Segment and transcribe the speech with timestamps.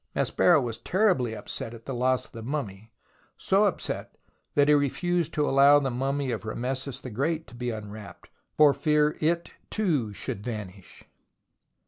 [0.15, 2.91] Maspero was terribly upset at the loss of the mummy,
[3.37, 4.17] so upset
[4.55, 8.73] that he refused to allow the mummy of Rameses the Great to be unwrapped, for
[8.73, 11.03] fear it, too, should vanish.